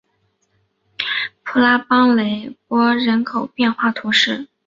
[1.43, 4.47] 普拉邦雷波人口变化图示